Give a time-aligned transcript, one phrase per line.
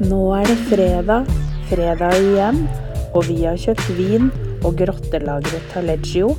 [0.00, 1.26] Nå er det fredag,
[1.68, 2.62] fredag igjen,
[3.12, 4.30] og vi har kjøpt vin
[4.64, 6.30] og grottelagret taleggio.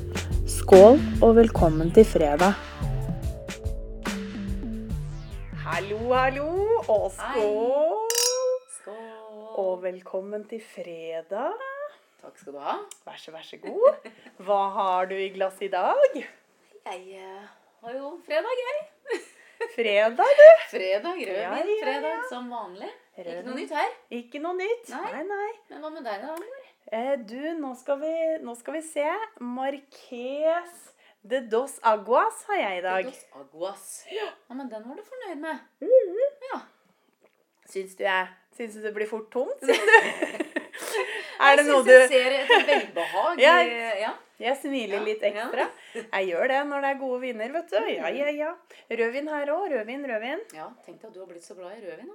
[0.50, 2.56] Skål og velkommen til fredag.
[5.62, 6.48] Hallo, hallo,
[6.88, 8.10] og skål!
[8.80, 9.46] Skål.
[9.62, 11.54] Og velkommen til fredag.
[12.24, 12.80] Takk skal du ha.
[13.06, 14.10] Vær så, vær så god.
[14.42, 16.18] Hva har du i glasset i dag?
[16.18, 17.46] Jeg eh,
[17.86, 19.22] har jo fredag, jeg.
[19.78, 20.50] Fredag, du.
[20.74, 21.38] Fredag, rødvin.
[21.38, 21.82] Ja, ja, ja.
[21.86, 22.90] Fredag som vanlig.
[23.18, 23.92] Ikke noe nytt her.
[24.18, 24.90] Ikke noe nytt.
[24.94, 25.12] Nei.
[25.12, 25.24] nei.
[25.28, 25.50] nei.
[25.70, 26.36] Men hva med deg, da?
[26.36, 26.68] Amor?
[26.92, 29.08] Eh, du, nå skal, vi, nå skal vi se.
[29.44, 30.78] Marques
[31.22, 33.06] de dos aguas har jeg i dag.
[33.06, 33.84] De Dos Aguas.
[34.10, 35.60] Ja, men den var du fornøyd med.
[36.50, 36.62] Ja.
[37.70, 39.62] Syns du, jeg, syns du det blir fort tomt?
[39.62, 39.78] Syns
[40.96, 41.04] du?
[41.42, 43.40] er det jeg noe synes jeg du ser et velbehag.
[43.46, 43.54] Ja.
[43.62, 44.12] i- ja.
[44.42, 45.30] Jeg smiler Ja, litt ja.
[45.30, 45.68] ekstra.
[46.02, 47.78] Jeg gjør det når det er gode viner, vet du.
[47.94, 48.52] Ja, ja, ja.
[48.90, 49.68] Rødvin her òg.
[49.76, 50.42] Rødvin, rødvin.
[50.58, 50.66] ja.
[50.88, 52.10] Tenk deg at du har blitt så glad i rødvin.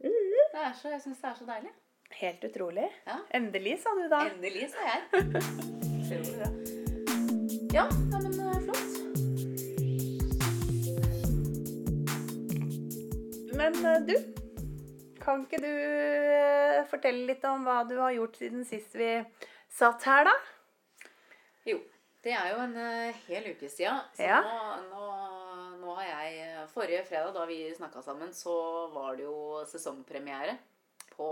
[0.00, 1.72] Det er så, jeg syns det er så deilig.
[2.14, 2.88] Helt utrolig.
[3.06, 3.16] Ja.
[3.34, 4.20] Endelig, sa du da.
[4.30, 5.02] Endelig, sa jeg.
[7.74, 8.92] Ja, ja, men eh, flott.
[13.58, 14.14] Men eh, du,
[15.24, 19.10] kan ikke du eh, fortelle litt om hva du har gjort siden sist vi
[19.74, 20.36] satt her, da?
[21.66, 21.80] Jo,
[22.22, 22.76] det er jo en
[23.26, 23.98] hel uke siden.
[24.14, 24.38] Så Ja.
[24.44, 24.58] nå,
[24.92, 25.04] nå,
[25.84, 28.54] nå har jeg eh, Forrige fredag da vi snakka sammen, så
[28.94, 30.56] var det jo sesongpremiere
[31.14, 31.28] på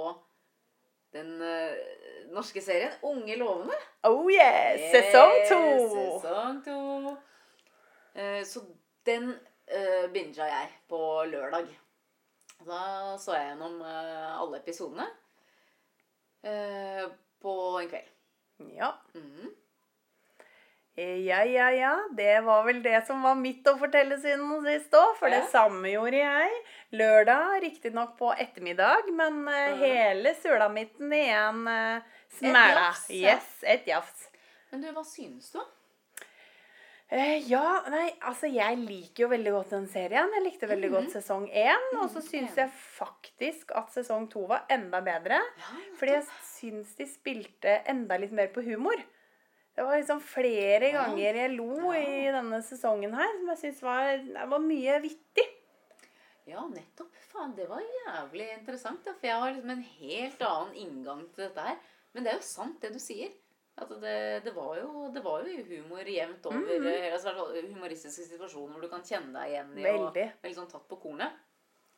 [1.12, 3.76] den eh, norske serien Unge lovende.
[4.08, 4.84] Oh yes!
[4.92, 5.62] Sesong to!
[5.94, 7.16] Sesong to.
[8.14, 8.64] Eh, så
[9.08, 11.66] den uh, binga jeg på lørdag.
[12.62, 12.82] Da
[13.18, 15.08] så jeg gjennom alle episodene
[17.42, 18.12] på en kveld.
[18.76, 18.92] Ja.
[19.16, 19.50] Mhm.
[20.96, 21.92] Ja, ja, ja.
[22.12, 25.14] Det var vel det som var mitt å fortelle siden sist òg.
[25.16, 25.46] For det Ja.
[25.48, 26.50] samme gjorde jeg.
[26.92, 29.78] Lørdag, riktignok på ettermiddag, men eh, Mhm.
[29.80, 32.02] hele sulamitten i en uh,
[32.38, 32.74] smæla.
[32.92, 33.10] jafs.
[33.10, 34.28] Yes, et jafs.
[34.70, 35.60] Men du, hva synes du?
[37.12, 40.30] Uh, ja, nei, altså jeg liker jo veldig godt den serien.
[40.32, 40.94] Jeg likte veldig Mhm.
[40.96, 41.98] godt sesong én.
[42.02, 45.40] Og så Mhm, syns jeg faktisk at sesong to var enda bedre.
[45.56, 48.96] Ja, Fordi jeg syns de spilte enda litt mer på humor.
[49.72, 52.00] Det var liksom flere ganger jeg lo Ja.
[52.00, 55.46] i denne sesongen her, som jeg syns var, var mye vittig.
[56.44, 57.14] Ja, nettopp.
[57.30, 59.04] Faen, det var jævlig interessant.
[59.06, 61.78] Da, for jeg har liksom en helt annen inngang til dette her.
[62.12, 63.30] Men det er jo sant, det du sier.
[63.80, 66.58] At det, det, var, jo, det var jo humor jevnt over.
[66.58, 67.12] Mm -hmm.
[67.12, 67.32] altså,
[67.68, 69.86] humoristiske situasjoner hvor du kan kjenne deg igjen i.
[69.86, 70.32] Og Veldig.
[70.42, 71.32] veldig sånn tatt på kornet.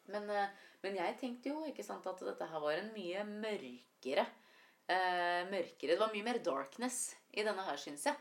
[0.06, 0.48] Men, eh,
[0.82, 4.26] men jeg tenkte jo ikke sant, at dette her var en mye mørkere
[4.90, 5.94] eh, Mørkere.
[5.94, 8.16] Det var mye mer darkness i denne her, syns jeg.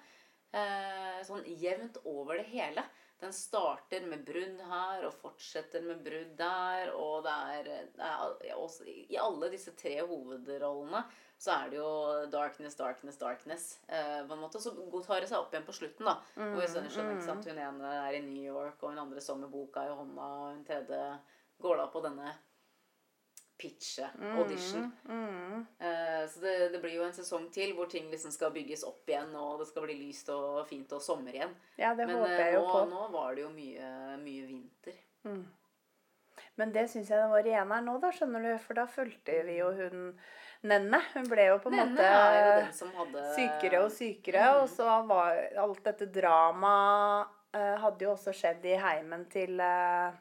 [0.54, 2.84] Eh, sånn jevnt over det hele.
[3.24, 6.92] Den starter med brudd her og fortsetter med brudd der.
[6.98, 11.06] Og det er, det er også, I alle disse tre hovedrollene
[11.44, 11.88] så er det jo
[12.32, 13.66] darkness, darkness, darkness.
[13.88, 14.62] Eh, på en måte.
[14.64, 14.76] Så
[15.08, 16.18] tar det seg opp igjen på slutten, da.
[16.38, 17.48] Hvor vi skjønner, skjønner, ikke sant?
[17.50, 20.54] Hun ene er i New York, og hun andre står med boka i hånda, og
[20.54, 21.02] hun tredje
[21.64, 22.32] går da på denne
[23.64, 24.92] pitche-audition.
[25.08, 25.64] Mm.
[25.80, 29.10] Eh, så det, det blir jo en sesong til hvor ting liksom skal bygges opp
[29.10, 31.56] igjen, og det skal bli lyst og fint og sommer igjen.
[31.80, 32.86] Ja, det Men håper eh, jeg jo nå, på.
[32.92, 33.92] nå var det jo mye,
[34.22, 35.04] mye vinter.
[35.24, 35.44] Mm.
[36.60, 38.52] Men det syns jeg det var i eneren nå, da, skjønner du.
[38.62, 40.10] For da fulgte vi jo hun
[40.64, 41.02] Nenne.
[41.12, 44.46] Hun ble jo på en måte jo den som hadde sykere og sykere.
[44.48, 44.60] Mm.
[44.62, 50.16] Og så var alt dette dramaet eh, hadde jo også skjedd i heimen til eh,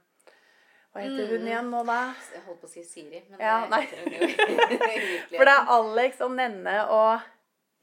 [0.93, 1.47] Hva heter hun Mhm.
[1.49, 2.15] igjen nå, da?
[2.35, 4.27] Jeg holdt på å si Siri, men Ja, det heter hun jo.
[5.39, 7.21] For det er Alex og Nenne og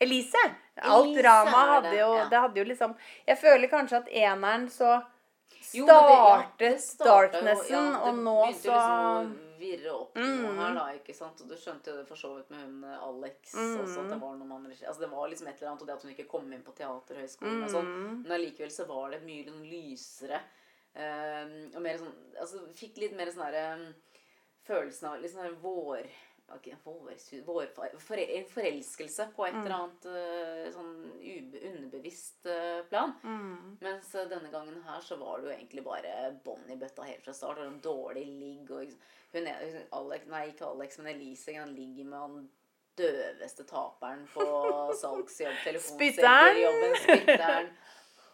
[0.02, 0.44] Elise.
[0.80, 2.28] Alt dramaet drama hadde jo ja.
[2.30, 2.94] Det hadde jo liksom
[3.28, 5.02] Jeg føler kanskje at eneren så
[5.60, 10.58] startet darknessen, ja, og nå så liksom virre opp noe Mm.
[10.58, 10.86] her, da.
[10.96, 11.42] ikke sant?
[11.42, 13.82] Og du skjønte jo det for så vidt med hun eh, Alex Mm.
[13.84, 15.96] også, at det var noen andre Altså det var liksom et eller annet, og det
[15.96, 17.86] at hun ikke kom inn på Teaterhøgskolen og sånn.
[17.86, 20.40] mm, Men allikevel så var det mye sånn lysere.
[20.96, 23.94] Eh, og mer sånn Altså fikk litt mer sånn derre um,
[24.68, 26.06] Følelsen av litt sånn vår
[26.56, 27.16] okay, vår,
[27.46, 27.68] vår
[28.02, 29.66] for, En forelskelse på et Mm.
[29.66, 33.14] eller annet uh, sånn ube, underbevisst uh, plan.
[33.24, 33.78] mm.
[33.82, 36.14] Mens uh, denne gangen her så var det jo egentlig bare
[36.46, 37.60] bånd i bøtta helt fra start.
[37.60, 38.94] Og en dårlig ligg og
[39.34, 41.54] hun hun- Alex, Nei, ikke Alex, men Elise.
[41.58, 42.50] Han ligger med han
[42.98, 44.46] døveste taperen på
[45.02, 45.62] salgsjobb.
[45.86, 46.96] Spytteren.
[47.04, 47.70] Spytteren.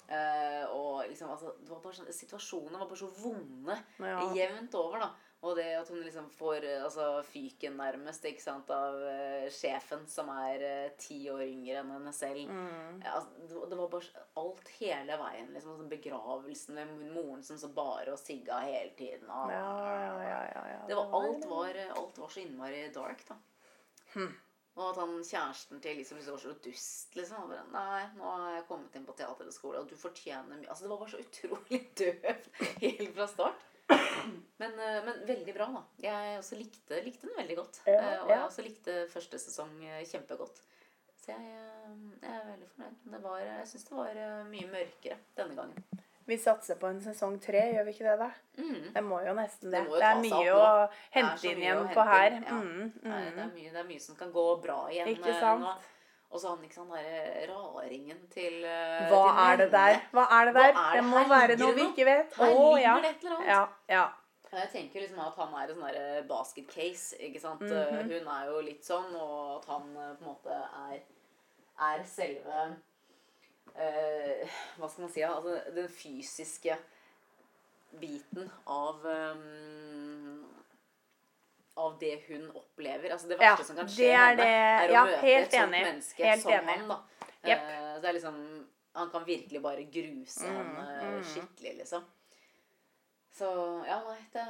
[0.10, 4.20] Eh, og liksom, altså, det var bare sånn, Situasjonene var bare så vonde Ja.
[4.36, 5.00] jevnt over.
[5.00, 5.10] da
[5.46, 10.08] Og det at hun liksom får eh, altså, fyken nærmest ikke sant, av uh, sjefen,
[10.10, 12.50] som er ti år yngre enn henne selv.
[12.50, 13.02] Mm.
[13.04, 15.52] Ja, altså, det, var- det var bare alt hele veien.
[15.54, 19.30] liksom altså, Begravelsen med moren som så bare og sigga hele tiden.
[19.30, 20.82] Og, Ja, ja, ja, ja, ja.
[20.88, 23.38] det var, alt, var, alt var så innmari dark, da.
[24.16, 24.34] Hm.
[24.76, 27.48] Og at han kjæresten til Elisabeth var så dust, liksom.
[27.48, 30.92] Bare, Nei, nå har jeg kommet inn på teaterskole, og du fortjener mye Altså, det
[30.92, 32.50] var bare så utrolig døvt
[32.84, 33.66] helt fra start.
[34.60, 35.84] Men, eh, men veldig bra, da.
[36.04, 37.82] Jeg også likte, likte den veldig godt.
[37.88, 38.22] Ja, ja.
[38.24, 40.60] Og jeg også likte første sesong eh, kjempegodt.
[41.26, 42.98] Så jeg, eh, jeg er veldig fornøyd.
[43.14, 46.05] Det var, jeg syns det var eh, mye mørkere denne gangen.
[46.26, 48.30] Vi satser på en sesong tre, gjør vi ikke det, da?
[48.58, 48.86] Mm.
[48.96, 49.82] Det må jo nesten det.
[49.84, 50.70] Det jo Det er mye å
[51.14, 52.38] hente inn igjen på her.
[52.40, 52.56] ja.
[52.56, 53.44] Mm, Nei, det, mm.
[53.44, 55.62] er mye, det er mye som kan gå bra igjen Ikke eh, sant?
[55.62, 55.76] nå.
[56.34, 60.00] Og så han sant, derre raringen til eh, Hva til er det der?
[60.18, 60.72] Hva er det der?
[60.72, 61.04] er Det det?
[61.12, 62.34] må være noe vi ikke vet.
[62.40, 62.96] Her ligger ja.
[63.04, 63.52] det et eller annet.
[63.54, 63.62] Ja,
[63.94, 64.06] ja.
[64.56, 67.16] Jeg tenker liksom at han er en sånn derre basket case.
[67.20, 67.62] ikke sant?
[67.62, 68.12] Mm -hmm.
[68.12, 70.58] Hun er jo litt sånn, og at han på en måte
[70.90, 71.00] er,
[71.94, 72.76] er selve
[73.78, 75.22] eh, Hva skal man si?
[75.24, 76.78] Altså, den fysiske
[78.00, 80.46] biten av um,
[81.78, 83.12] av det hun opplever.
[83.12, 85.52] Altså Det Ja, verste som kan skje er henne, det- er å ja, møte et
[85.52, 85.84] sånt enig.
[85.86, 86.78] menneske Helt som enig.
[86.78, 86.88] han.
[86.88, 87.00] da.
[87.46, 87.60] Yep.
[87.60, 88.38] Eh, det er liksom
[88.96, 91.24] Han kan virkelig bare gruse Mm, henne mm.
[91.24, 92.04] skikkelig, liksom.
[93.36, 93.48] Så
[93.84, 94.44] ja, nei Det,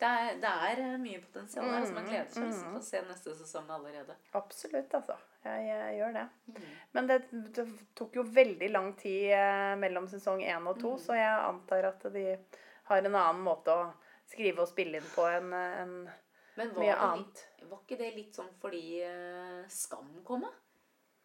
[0.00, 1.84] det, er, det er mye potensial her.
[1.86, 4.16] Så man gleder seg liksom til å se neste sesong allerede.
[4.34, 5.14] Absolutt, altså.
[5.44, 6.24] Jeg, jeg gjør det.
[6.48, 6.64] Mm.
[6.96, 7.18] Men det,
[7.54, 7.64] det
[7.94, 10.98] tok jo veldig lang tid eh, mellom sesong én og Mm.
[11.04, 12.24] så jeg antar at de
[12.88, 13.86] har en annen måte å
[14.26, 17.44] skrive og spille inn på enn Men var, mye det annet.
[17.60, 20.42] litt, var ikke det litt sånn fordi eh, Skam kom?
[20.48, 20.50] da?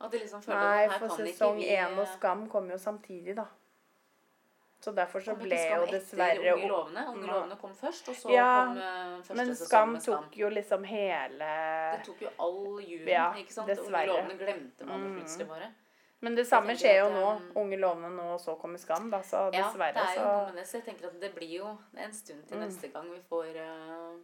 [0.05, 3.47] At de liksom følte Nei, for sesong én og eh, Skam kom jo samtidig, da.
[4.81, 7.01] Så derfor så ble jo dessverre Unge lovene.
[7.11, 10.23] Unge lovene kom først, og så Ja, kom eh, første Men sesong Skam med Skam.
[10.23, 11.49] tok jo liksom hele
[11.97, 13.67] Det tok jo all julen, Ja, ikke sant?
[13.67, 14.07] dessverre.
[14.07, 15.17] Unge lovene glemte man Mm.
[15.19, 15.67] plutselig bare.
[16.21, 17.27] Men det samme skjer jo at, nå.
[17.35, 19.19] um, Unge lovene nå, og så kommer Skam, da.
[19.21, 21.53] Så Ja, det er jo så noe med det, så jeg tenker at det blir
[21.57, 22.63] jo en stund til Mm.
[22.67, 24.17] neste gang vi får uh...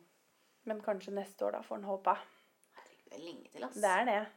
[0.66, 2.16] Men kanskje neste år, da, får en håpe.
[2.76, 3.74] Herregud, det er lenge til, ass.
[3.76, 4.28] Det er det.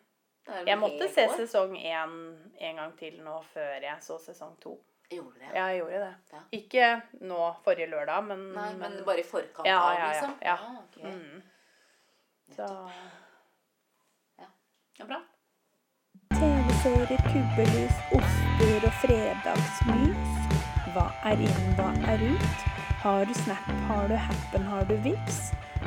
[0.47, 1.37] Det er Jeg måtte se år.
[1.37, 4.79] sesong én en gang til nå før jeg så sesong to.
[5.11, 5.49] Gjorde det?
[5.55, 6.15] Ja, jeg gjorde det.
[6.33, 6.39] Ja.
[6.53, 6.89] Ikke
[7.25, 10.35] nå forrige lørdag, men, Nei, men bare i forkant Ja, av, ja, ja, liksom?
[10.43, 10.57] ja.
[10.61, 10.97] Ah, ok.
[11.05, 11.43] mm.
[12.57, 12.67] Så
[14.99, 15.21] Ja, bra.
[16.35, 20.33] TV-serier, kubbelys, oster og fredagsmys.
[20.95, 22.67] Hva er inn, hva er ut?
[23.03, 25.39] Har du Snap, har du Happen, har du Vips?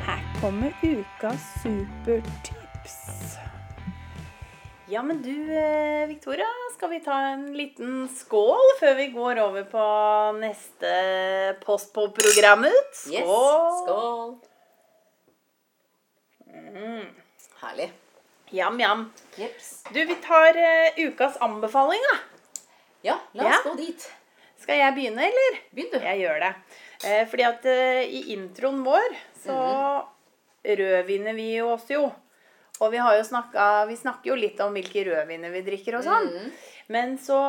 [0.08, 2.98] Her kommer ukas supertips.
[4.92, 6.48] Ja, men du eh, Victoria,
[6.81, 9.81] skal vi ta en liten skål før vi går over på
[10.39, 10.94] neste
[11.62, 12.95] post på programmet?
[13.06, 13.22] Yes.
[13.22, 13.75] Skål!
[13.83, 14.31] Skål.
[16.50, 17.04] Mm.
[17.62, 17.88] Herlig.
[18.50, 19.04] Jam, jam.
[19.38, 19.69] Jeps.
[19.94, 22.18] Du, vi tar uh, ukas anbefaling, da.
[23.12, 23.62] Ja, la oss Ja.
[23.69, 24.07] gå dit.
[24.66, 25.62] Skal jeg begynne, eller?
[25.69, 26.01] Begynn, du.
[26.01, 26.51] Jeg gjør det.
[27.06, 29.62] Uh, fordi at uh, i introen vår så
[30.66, 32.07] rødviner vi oss jo.
[32.81, 32.98] Og vi
[33.28, 36.31] snakka Vi snakker jo litt om hvilke rødviner vi drikker og sånn.
[36.33, 36.48] Mm.
[36.89, 37.44] Men så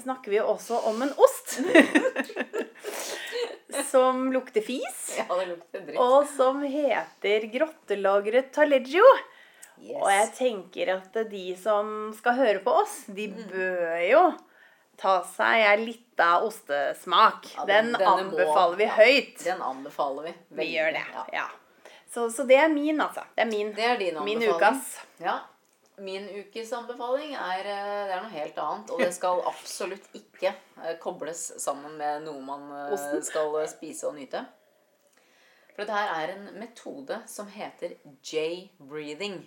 [0.00, 1.58] snakker vi jo også om en ost.
[3.90, 5.02] som lukter fis.
[5.18, 5.98] Ja, det lukter dritt.
[6.00, 9.04] Og som heter grottelagret taleggio.
[9.82, 9.98] Yes.
[9.98, 13.48] Og jeg tenker at de som skal høre på oss, de Mm.
[13.50, 14.22] bør jo
[14.96, 17.48] ta seg ei lita ostesmak.
[17.56, 19.44] Ja, den den- anbefaler må- vi høyt.
[19.44, 20.34] Den anbefaler vi.
[20.50, 21.04] Vi gjør det.
[21.12, 21.24] Ja.
[21.32, 21.48] Ja.
[22.12, 23.24] Så, så det er min, altså.
[23.36, 24.38] Det er min, Det er din anbefaling.
[24.38, 24.98] min ukas.
[25.20, 25.38] Ja.
[26.02, 28.90] Min ukes anbefaling er, eh, det er noe helt annet.
[28.92, 34.18] Og det skal absolutt ikke eh, kobles sammen med noe man eh, skal spise og
[34.18, 34.44] nyte.
[35.72, 39.40] For dette her er en metode som heter J-breathing.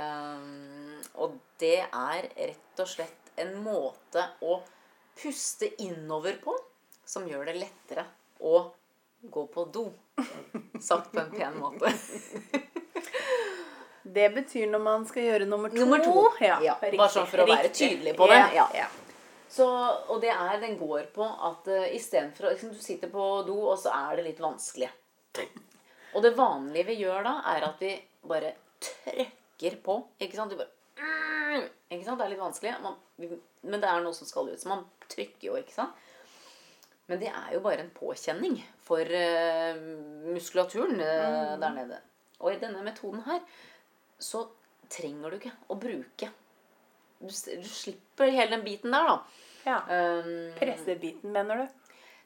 [0.00, 4.60] Um, og det er rett og slett en måte å
[5.18, 6.54] puste innover på
[7.06, 8.06] som gjør det lettere
[8.40, 8.62] å
[9.22, 9.90] gå på do.
[10.80, 11.92] Sagt på en pen måte.
[14.02, 15.76] Det betyr når man skal gjøre nummer to.
[15.76, 16.24] Nummer to.
[16.42, 17.90] Ja, Ja, bare sånn for å være riktig.
[17.92, 18.40] tydelig på det.
[18.56, 18.88] Ja, Ja.
[19.50, 19.66] Så,
[20.06, 23.78] og det er, den går på at uh, istedenfor liksom, Du sitter på do, og
[23.82, 24.86] så er det litt vanskelig.
[26.14, 27.90] Og det vanlige vi gjør da, er at vi
[28.30, 29.96] bare trykker på.
[30.22, 30.54] Ikke sant?
[30.54, 30.70] Du bare
[31.90, 32.20] Ikke sant?
[32.20, 32.76] Det er litt vanskelig.
[32.84, 32.94] Man,
[33.66, 34.60] men det er noe som skal ut.
[34.62, 35.98] Så man trykker jo, ikke sant?
[37.10, 39.80] Men det er jo bare en påkjenning for uh,
[40.30, 41.98] muskulaturen eh, der nede.
[42.38, 43.42] Og i denne metoden her
[44.20, 44.44] så
[44.90, 46.28] trenger du ikke å bruke
[47.20, 49.16] Du, du slipper hele den biten der, da.
[49.66, 49.80] Ja.
[49.90, 51.80] Um, Pressebiten, mener du?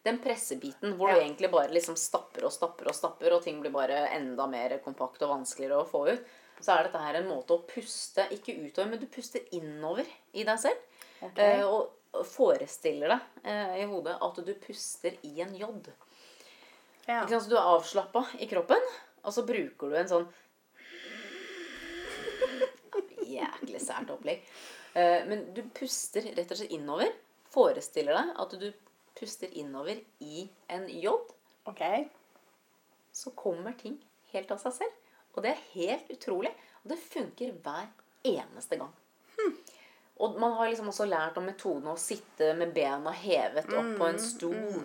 [0.04, 1.14] den pressebiten hvor Ja.
[1.14, 4.76] du egentlig bare liksom stapper og stapper og stapper, og ting blir bare enda mer
[4.84, 6.26] kompakt og vanskeligere å få ut,
[6.60, 10.44] så er dette her en måte å puste ikke utover, men du puster innover i
[10.44, 10.76] deg selv.
[11.22, 11.62] Okay.
[11.62, 11.90] Uh, og
[12.28, 15.68] forestiller deg eh, i hodet at du puster i en J.
[17.06, 17.22] Ja.
[17.22, 17.46] Ikke sant?
[17.46, 18.88] Så du er avslappa i kroppen,
[19.24, 20.32] og så bruker du en sånn
[23.24, 24.42] Jæklig sært opplegg.
[24.94, 27.10] Eh, Men du puster rett og slett innover.
[27.50, 28.68] Forestiller deg at du
[29.18, 31.14] puster innover i en J.
[31.66, 32.04] Okay.
[33.14, 33.96] Så kommer ting
[34.32, 35.00] helt av seg selv.
[35.34, 36.52] Og det er helt utrolig.
[36.84, 37.88] Og det funker hver
[38.28, 38.92] eneste gang.
[40.22, 44.06] Og man har liksom også lært om metoden å sitte med bena hevet opp på
[44.06, 44.84] en stol.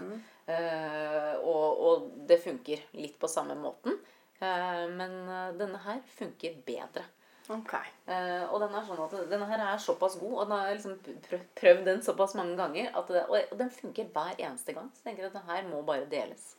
[0.50, 4.00] Eh, og, og det funker litt på samme måten.
[4.40, 7.04] Uh, men eh, denne her funker bedre.
[7.52, 7.74] Ok.
[8.08, 11.42] Uh, og den er sånn at denne her er såpass god, og den har liksom
[11.60, 14.88] prøvd den såpass mange ganger, det, og den funker hver eneste gang.
[14.94, 16.54] Så jeg tenker at den her må bare deles.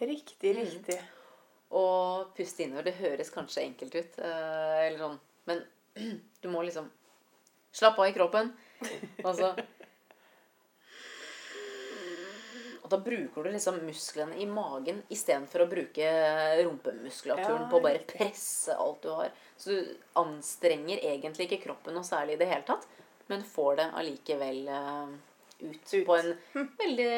[0.00, 0.98] Riktig, riktig.
[1.76, 2.88] Og puste innover.
[2.88, 5.62] Det høres kanskje enkelt ut, eller sånn, men
[6.42, 6.90] du må liksom
[7.76, 8.52] slappe av i kroppen.
[9.24, 9.42] Og
[12.86, 16.10] Og da bruker du liksom musklene i magen istedenfor å bruke
[16.60, 19.32] rumpemuskulaturen Ja, på å bare presse alt du har.
[19.58, 19.88] Så du
[20.20, 22.86] anstrenger egentlig ikke kroppen noe særlig i det hele tatt,
[23.26, 25.10] men får det allikevel eh,
[25.64, 26.06] ut, Ut.
[26.06, 26.30] på en
[26.78, 27.10] veldig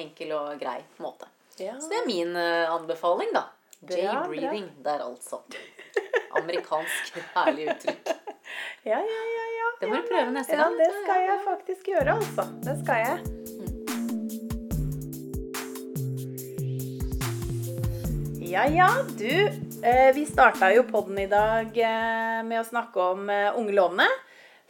[0.00, 1.28] enkel og grei måte.
[1.60, 1.76] Ja.
[1.76, 3.44] Så det er min eh, anbefaling, da.
[3.92, 5.42] J-breathing der, altså.
[6.40, 8.14] Amerikansk herlig uttrykk.
[8.84, 9.68] Ja, ja, ja, ja.
[9.80, 12.46] Det må du prøve neste Ja, det skal jeg faktisk gjøre, altså.
[12.64, 13.16] Det skal jeg.
[18.50, 18.88] Ja, ja,
[19.18, 19.34] du.
[19.86, 24.08] Eh, vi starta jo podden i dag eh, med å snakke om Ungelovene,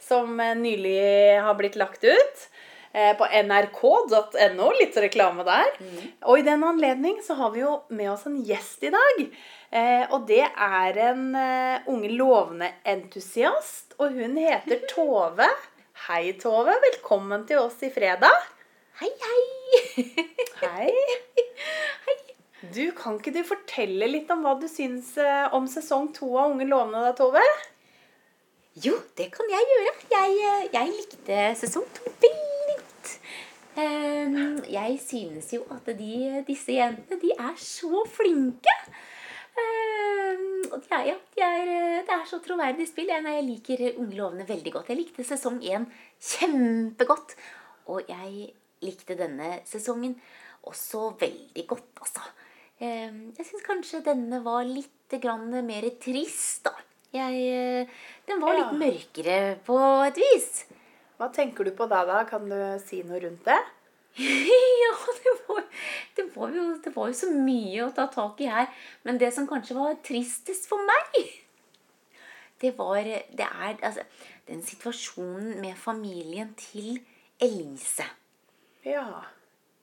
[0.01, 0.99] som eh, nylig
[1.41, 2.45] har blitt lagt ut
[2.93, 4.69] eh, på nrk.no.
[4.79, 5.73] Litt reklame der.
[6.27, 9.25] Og i den anledning så har vi jo med oss en gjest i dag.
[9.71, 15.47] Eh, og det er en eh, unge lovende entusiast, og hun heter Tove.
[16.09, 16.73] Hei, Tove.
[16.89, 18.35] Velkommen til oss i fredag.
[18.99, 20.89] Hei, hei!
[22.03, 22.17] Hei.
[22.61, 26.51] Du, Kan ikke du fortelle litt om hva du syns eh, om sesong to av
[26.51, 27.41] Unge lovende, da, Tove?
[28.83, 29.95] Jo, det kan jeg gjøre.
[30.11, 33.15] Jeg, jeg likte sesong to veldig godt.
[33.81, 34.35] Ehm,
[34.71, 38.75] Jeg synes jo at de, disse jentene, de er så flinke.
[40.71, 43.07] Ehm, Og er, ja, det er, eh, det er så troverdig spill.
[43.11, 44.89] Jeg, jeg liker Unge lovende veldig godt.
[44.89, 45.85] Jeg likte sesong én
[46.19, 47.35] kjempegodt.
[47.91, 50.15] Og jeg likte denne sesongen
[50.69, 52.21] også veldig godt, altså.
[52.81, 56.71] Ehm, Jeg syns kanskje denne var litt grann mer trist, da.
[57.13, 57.87] Jeg, eh,
[58.27, 58.69] den var Ja.
[58.71, 60.65] litt mørkere på et vis.
[61.19, 62.23] Hva tenker du på da, da?
[62.23, 63.59] Kan du si noe rundt det?
[64.83, 64.91] ja,
[65.23, 65.63] det var,
[66.15, 68.67] det, var jo, det var jo så mye å ta tak i her.
[69.07, 71.31] Men det som kanskje var tristest for meg,
[72.61, 74.03] det var det er, altså,
[74.49, 76.99] den situasjonen med familien til
[77.41, 78.07] Elise.
[78.85, 79.23] Ja.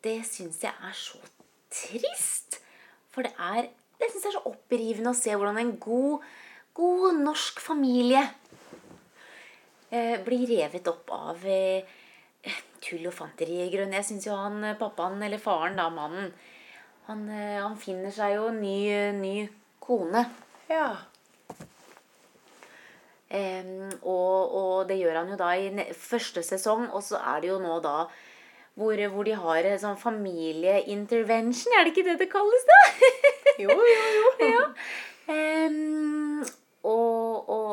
[0.04, 1.18] Det syns jeg er så
[1.74, 2.60] trist.
[3.10, 3.68] For det er
[3.98, 6.22] Jeg syns det er så opprivende å se hvordan en god,
[6.78, 8.20] god norsk familie
[9.90, 11.82] eh, blir revet opp av eh,
[12.84, 13.60] tull og fanteri.
[13.64, 13.96] i grunnen.
[13.98, 16.32] Jeg syns jo han eh, pappaen, eller faren, da, mannen,
[17.08, 18.78] han, eh, han finner seg jo en ny,
[19.18, 19.34] ny
[19.80, 20.24] kone.
[20.68, 20.90] Ja.
[23.28, 27.50] Um, og, og det gjør han jo da i første sesong, og så er det
[27.50, 28.06] jo nå da
[28.78, 32.78] hvor, hvor de har en sånn familieintervention, er det ikke det det kalles da?
[33.58, 34.28] Jo, jo, jo.
[34.54, 34.62] ja.
[35.34, 35.78] og,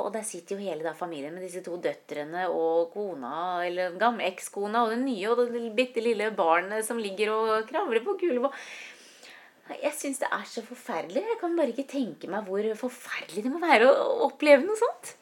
[0.06, 4.28] og, der sitter jo hele da familien med disse to døtrene og kona, eller gamle
[4.30, 8.54] ekskona og den nye og det bitte lille barnet som ligger og kravler på gulvet.
[9.82, 11.24] Jeg syns det er så forferdelig.
[11.26, 14.78] Jeg kan bare ikke tenke meg hvor forferdelig det må være å å oppleve noe
[14.78, 15.16] sånt.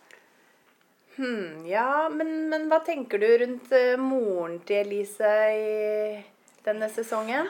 [1.15, 6.17] Hmm, ja, men, men hva tenker du rundt eh, moren til Elise i
[6.65, 7.47] denne sesongen?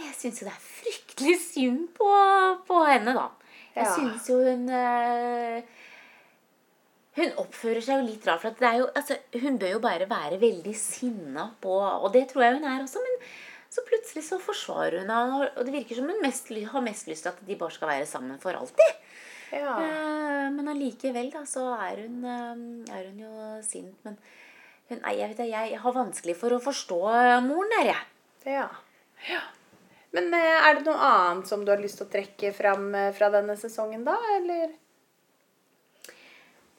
[0.00, 2.08] Jeg syns jo det er fryktelig synd på,
[2.66, 3.28] på henne, da.
[3.76, 3.92] Jeg Ja.
[3.94, 5.60] syns jo hun eh,
[7.18, 8.42] Hun oppfører seg jo litt rart.
[8.42, 12.12] For at det er jo, altså, hun bør jo bare være veldig sinna på Og
[12.14, 13.16] det tror jeg hun er også, men
[13.70, 15.34] så plutselig så forsvarer hun han.
[15.54, 18.08] Og det virker som hun mest, har mest lyst til at de bare skal være
[18.10, 18.98] sammen for alltid.
[19.50, 19.76] Ja.
[19.78, 23.94] Uh, men allikevel, da, så er hun, uh, er hun jo sint.
[24.06, 24.18] Men
[24.90, 27.00] hun, jeg, vet, jeg har vanskelig for å forstå
[27.46, 28.04] moren der, jeg.
[28.58, 28.68] ja.
[29.30, 29.42] ja.
[30.14, 33.30] Men uh, er det noe annet som du har lyst til å trekke fram fra
[33.34, 34.16] denne sesongen, da?
[34.38, 34.74] Eller?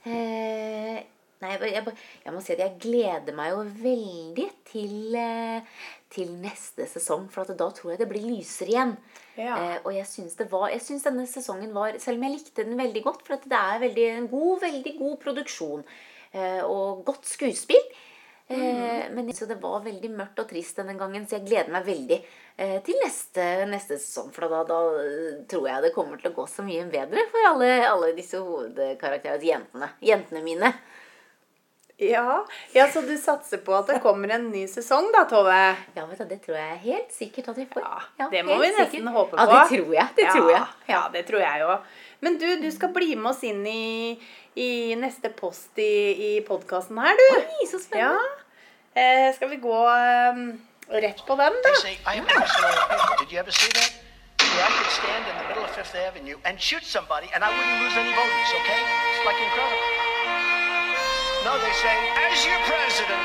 [0.06, 1.02] Eh,
[1.42, 1.82] Nei, jeg,
[2.22, 5.80] jeg, må si at jeg gleder meg jo veldig til, eh,
[6.14, 7.26] til neste sesong.
[7.34, 8.94] For at da tror jeg det blir lysere igjen.
[9.40, 9.56] Ja.
[9.56, 12.66] Eh, og jeg syns, det var, jeg syns denne sesongen var Selv om jeg likte
[12.68, 15.84] den veldig godt, for at det er veldig, en god, veldig god produksjon
[16.36, 17.90] eh, og godt skuespill.
[18.52, 21.86] Eh, men så det var veldig mørkt og trist denne gangen, så jeg gleder meg
[21.88, 22.18] veldig
[22.58, 24.32] eh, til neste, neste sesong.
[24.36, 27.52] For da, da eh, tror jeg det kommer til å gå så mye bedre for
[27.54, 29.48] alle, alle disse hovedkarakterene.
[29.52, 29.94] Jentene.
[30.04, 30.74] Jentene mine.
[32.02, 32.48] Ja.
[32.74, 35.54] ja, så du satser på at det kommer en ny sesong da, Tove?
[35.94, 37.84] Ja, vet du, Det tror jeg helt sikkert at vi får.
[38.18, 39.12] Ja, det må vi nesten sikkert.
[39.14, 39.52] håpe Ja, på.
[39.60, 40.08] det tror jeg.
[40.18, 40.64] Det ja, tror jeg.
[40.90, 41.76] Ja, det tror jeg jo.
[42.26, 44.18] Men du, du skal bli med oss inn i,
[44.58, 45.92] i neste post i,
[46.26, 47.28] i podkasten her, du.
[47.38, 48.16] Oi, så Ja.
[48.92, 49.28] Spennende.
[49.30, 50.36] Eh, skal vi gå eh,
[51.02, 51.70] rett på den, da?
[51.70, 53.16] They say, I am National Theater.
[53.20, 53.92] Did you ever see that?
[54.40, 57.50] Yeah, I could stand in the middle of Fifth Avenue and shoot somebody and I
[57.56, 58.82] wouldn't lose any voters, okay?
[59.16, 59.88] It's like incredible.
[61.48, 61.96] No, they say,
[62.28, 63.24] as your president,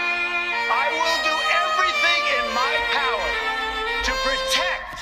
[0.70, 3.28] I will do everything in my power
[4.06, 4.98] to protect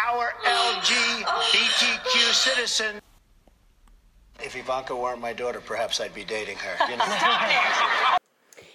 [0.00, 3.00] our LGBTQ citizens.
[4.42, 6.90] If Ivanka weren't my daughter, perhaps I'd be dating her.
[6.90, 8.16] You know?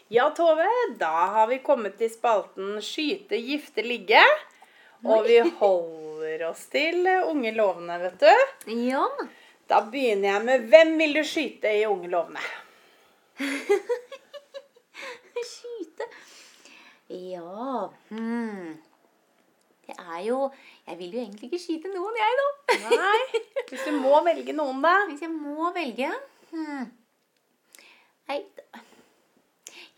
[0.08, 0.68] Ja, Tove,
[1.00, 4.22] da har vi kommet til spalten Skyte, gifte, ligge.
[5.02, 8.70] Og vi holder oss til Unge lovende, vet du.
[8.86, 9.08] Ja.
[9.66, 12.46] Da begynner jeg med Hvem vil du skyte i Unge lovende?
[15.56, 16.06] Skyte.
[17.10, 18.78] Ja hmm.
[19.86, 20.52] Det er jo
[20.88, 22.78] Jeg vil jo egentlig ikke skyte noen, jeg, da.
[22.94, 25.00] Nei, hvis du må velge noen, da.
[25.10, 26.14] Hvis jeg må velge
[26.54, 26.92] hmm.
[28.30, 28.44] Nei,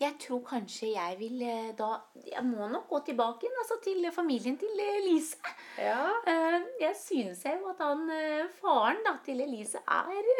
[0.00, 1.88] jeg tror kanskje jeg vil eh, da
[2.22, 5.36] Jeg må nok gå tilbake igjen, altså til familien til Elise.
[5.78, 6.04] Ja.
[6.26, 10.30] Eh, Jeg synes jo at han eh, faren da, til Elise er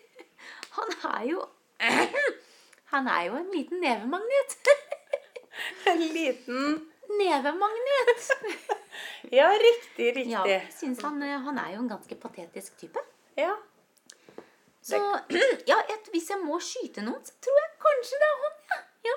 [0.76, 1.46] Han er jo
[2.92, 4.58] Han er jo en liten nevemagnet.
[5.90, 6.86] En liten
[7.18, 8.28] Nevemagnet!
[9.32, 10.30] Ja, riktig, riktig.
[10.32, 13.00] Ja, jeg synes han, eh, han er jo en ganske patetisk type.
[13.38, 13.52] Ja.
[14.82, 14.98] Så
[15.70, 18.56] ja, et, hvis jeg må skyte noen, så tror jeg kanskje det er han.
[18.72, 18.78] Ja.
[19.06, 19.16] Ja.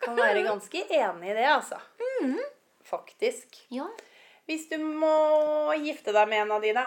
[0.00, 1.80] Kan være ganske enig i det, altså.
[2.90, 3.60] Faktisk.
[3.70, 3.86] ja.
[4.48, 6.82] Hvis du må gifte deg med en av dine?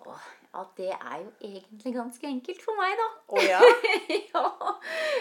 [0.00, 3.08] Åh, ja, det er jo egentlig ganske enkelt for meg, da.
[3.30, 3.60] Å ja.
[4.32, 4.44] ja.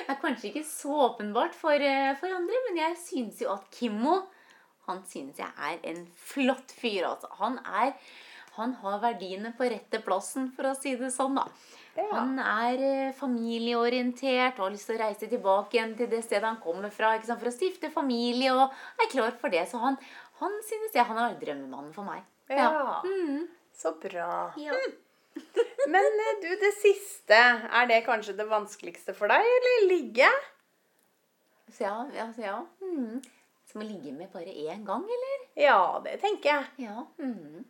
[0.08, 3.68] Det er kanskje ikke så åpenbart for, eh, for andre, men jeg synes jo at
[3.76, 4.22] Kimmo
[4.90, 7.30] Han synes jeg er en flott fyr, altså.
[7.38, 7.92] Han er
[8.60, 11.48] Han har verdiene på rette plassen, for å si det sånn, da.
[11.98, 12.08] Ja.
[12.14, 16.48] Han er eh, familieorientert og har lyst til å reise tilbake igjen til det stedet
[16.48, 19.66] han kommer fra ikke sant, for å stifte familie og er klar for det.
[19.72, 19.98] Så han,
[20.40, 22.24] han synes jeg han er drømmemannen for meg.
[22.50, 23.02] Ja.
[23.04, 23.48] Mm.
[23.76, 24.52] Så bra.
[24.60, 24.78] Ja.
[25.90, 30.30] Men eh, du, det siste, er det kanskje det vanskeligste for deg, eller ligge?
[31.76, 32.56] Så ja, ja, ja.
[32.84, 33.20] Mm.
[33.70, 35.44] Som å ligge med bare én gang, eller?
[35.60, 36.88] Ja, det tenker jeg.
[36.88, 37.06] Ja.
[37.22, 37.66] Mm.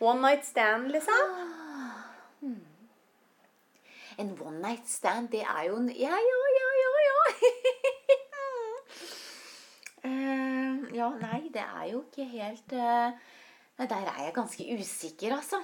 [0.00, 1.30] One night stand, liksom.
[4.18, 7.18] En one night stand, det er jo en Ja, ja, ja, ja, ja.
[10.04, 13.10] uh, ja, nei, det er jo ikke helt uh,
[13.78, 15.62] Nei, Der er jeg ganske usikker, altså.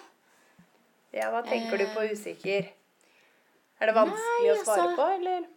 [1.14, 2.70] Ja, hva tenker du på usikker?
[3.80, 5.50] Er det vanskelig å svare altså- på, eller?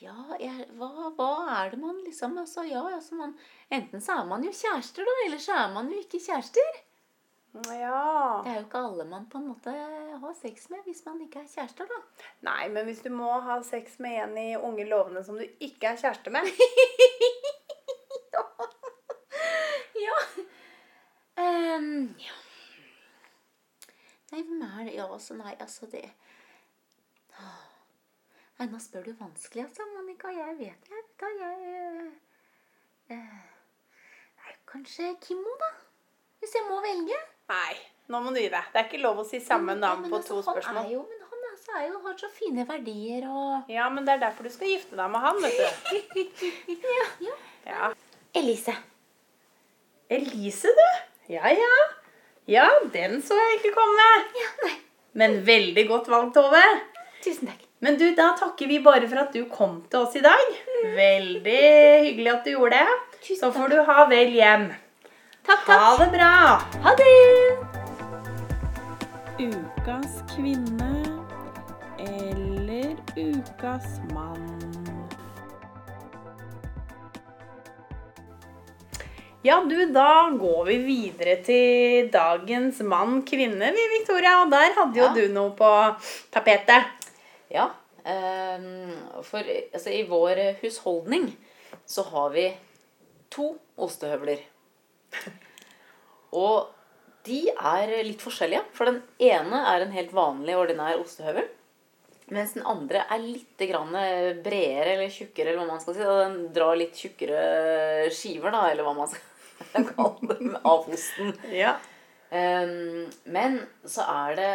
[0.00, 3.34] Ja, jeg, hva, hva er det man liksom altså, ja, altså man,
[3.70, 6.78] Enten så er man jo kjærester, da, eller så er man jo ikke kjærester.
[7.54, 8.42] Ja.
[8.44, 9.72] Det er jo ikke alle man på en måte
[10.22, 11.98] har sex med hvis man ikke er kjærester, da.
[12.46, 15.86] Nei, men hvis du må ha sex med en i Unge lovende som du ikke
[15.90, 16.46] er kjæreste med
[20.00, 20.16] Ja.
[21.40, 22.36] Um, ja.
[24.30, 24.94] Nei, hvem er det?
[24.94, 26.06] Ja, altså, nei, altså det
[28.60, 30.28] Nei, nå spør du vanskelig, altså, Monica.
[30.36, 31.54] Jeg vet jeg vet da, jeg
[33.16, 33.38] eh,
[34.36, 35.70] Nei, kanskje Kimmo, da?
[36.40, 37.16] Hvis jeg må velge.
[37.50, 37.74] Nei,
[38.12, 38.68] nå må du gi deg.
[38.72, 40.92] Det er ikke lov å si samme navn men på altså, to Han er spørsmål.
[40.92, 44.22] jo, men han altså, er jo, har så fine verdier og Ja, men det er
[44.28, 45.66] derfor du skal gifte deg med han, vet du.
[46.98, 47.06] Ja.
[47.26, 47.38] ja.
[47.70, 47.90] Ja.
[48.38, 48.74] Elise.
[50.10, 50.86] Elise, du.
[51.34, 51.74] Ja, ja.
[52.50, 54.06] Ja, den så jeg ikke komme.
[54.38, 54.76] Ja, nei.
[55.20, 56.62] Men veldig godt valgt, Tove.
[57.22, 57.66] Tusen takk.
[57.80, 60.50] Men du, da takker vi bare for at du kom til oss i dag.
[60.96, 61.60] Veldig
[62.06, 62.98] hyggelig at du gjorde det.
[63.20, 64.66] Tusen Så får du ha vel hjem.
[65.46, 65.80] Takk, takk.
[65.80, 66.34] Ha det bra.
[66.84, 67.58] Ha det!
[69.40, 70.90] Ukas kvinne
[71.98, 74.46] eller ukas mann.
[79.42, 84.34] Ja, du, da går vi videre til dagens mann-kvinne, vi, Victoria.
[84.44, 85.14] Og der hadde jo Ja.
[85.16, 85.70] du noe på
[86.30, 86.84] tapetet.
[87.50, 87.70] Ja.
[88.04, 88.92] Ehm,
[89.24, 89.38] For
[89.72, 91.30] altså, i vår husholdning
[91.86, 92.50] så har vi
[93.30, 94.38] to ostehøvler.
[96.44, 96.70] Og
[97.26, 98.64] de er litt forskjellige.
[98.76, 101.48] For den ene er en helt vanlig, ordinær ostehøvel.
[102.30, 103.90] Mens den andre er litt grann
[104.44, 106.04] bredere eller tjukkere, eller hva man skal si.
[106.06, 111.34] Den drar litt tjukkere skiver, da, eller hva man skal kalle det, av osten.
[111.50, 111.74] Ja.
[112.30, 113.58] Um, men
[113.90, 114.52] så er det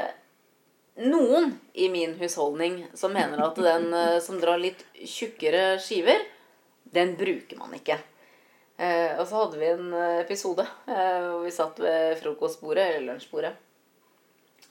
[1.03, 6.21] noen i min husholdning som mener at den eh, som drar litt tjukkere skiver,
[6.95, 7.97] den bruker man ikke.
[8.77, 13.13] Eh, og så hadde vi en eh, episode eh, hvor vi satt ved frokostbordet, eller
[13.13, 13.53] lunsjbordet.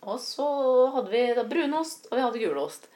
[0.04, 0.48] Og så
[0.92, 2.90] hadde vi da brunost, og vi hadde gulost.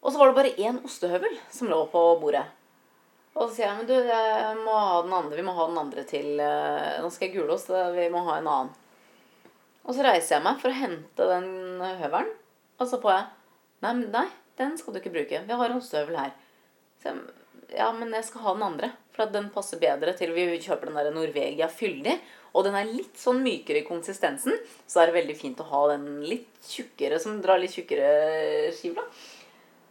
[0.00, 2.44] Og så var det bare én ostehøvel som lå på bordet.
[3.32, 5.78] Og så sier jeg men du, jeg må ha den andre, vi må ha den
[5.78, 8.72] andre til Nå skal jeg gulost, vi må ha en annen.
[9.86, 11.46] Og så reiser jeg meg for å hente den
[12.02, 12.32] høvelen.
[12.80, 13.28] Og så får jeg
[13.80, 14.26] Nei, nei,
[14.60, 15.38] den skal du ikke bruke.
[15.46, 16.34] Vi har en ostehøvel her.
[17.00, 17.22] Så jeg,
[17.72, 18.90] ja, men jeg skal ha den andre.
[19.20, 22.14] For at den passer bedre til vi kjøper den der Norvegia fyldig.
[22.56, 24.54] Og den er litt sånn mykere i konsistensen.
[24.88, 29.04] Så er det veldig fint å ha den litt tjukkere, som drar litt tjukkere skiver.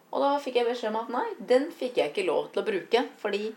[0.09, 2.65] Og da fikk jeg beskjed om at nei, den fikk jeg ikke lov til å
[2.71, 3.03] bruke.
[3.21, 3.51] Fordi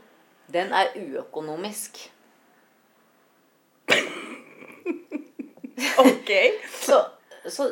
[0.52, 2.02] den er uøkonomisk.
[6.02, 6.34] Ok.
[6.84, 7.00] Så,
[7.48, 7.70] så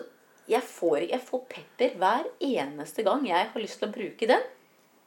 [0.48, 4.50] jeg, får, jeg får pepper hver eneste gang jeg har lyst til å bruke den.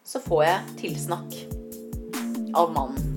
[0.06, 1.62] Så får jeg tilsnakk
[2.54, 3.13] av mannen.